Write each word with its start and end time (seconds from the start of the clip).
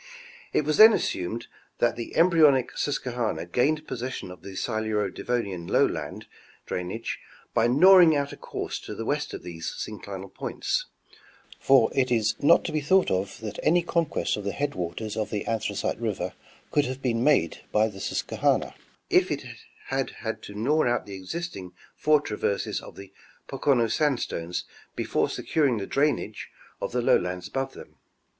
It 0.51 0.65
was 0.65 0.77
then 0.77 0.93
assumed 0.93 1.45
that 1.77 1.95
the 1.95 2.15
embryonic 2.15 2.75
Susquehanna 2.75 3.45
gained 3.45 3.85
possession 3.87 4.31
of 4.31 4.41
the 4.41 4.55
Siluro 4.55 5.13
Devonian 5.13 5.67
lowland 5.67 6.25
drainage 6.65 7.19
by 7.53 7.67
gnawing 7.67 8.15
out 8.15 8.31
a 8.33 8.35
course 8.35 8.79
to 8.79 8.95
the 8.95 9.05
west 9.05 9.31
of 9.35 9.43
these 9.43 9.67
synclinal 9.77 10.33
points; 10.33 10.87
for 11.59 11.91
it 11.93 12.11
is 12.11 12.33
not 12.39 12.63
to 12.65 12.71
be 12.71 12.81
thought 12.81 13.11
of 13.11 13.39
that 13.41 13.59
any 13.61 13.83
conquest 13.83 14.37
of 14.37 14.43
the 14.43 14.53
headwaters 14.53 15.15
of 15.15 15.29
the 15.29 15.45
Anthracite 15.45 15.99
river 16.01 16.33
could 16.71 16.85
have 16.85 17.03
been 17.03 17.23
made 17.23 17.59
by 17.71 17.87
the 17.87 17.99
Susquehanna 17.99 18.73
if 19.11 19.29
it 19.29 19.43
had 19.89 20.09
had 20.25 20.41
to 20.41 20.55
gnaw 20.55 20.83
out 20.87 21.05
the 21.05 21.13
existing 21.13 21.73
four 21.95 22.19
traverses 22.19 22.81
of 22.81 22.95
the 22.95 23.13
Pocono 23.47 23.85
sandstones 23.87 24.63
before 24.95 25.29
securing 25.29 25.77
the 25.77 25.85
drainage 25.85 26.49
of 26.81 26.91
the 26.91 27.03
lowlands 27.03 27.47
above 27.47 27.73
them. 27.73 27.97